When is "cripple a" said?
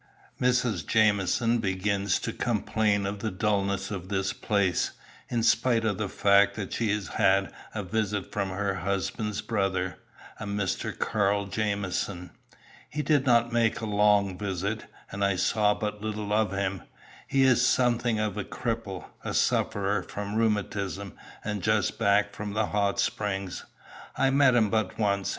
18.43-19.35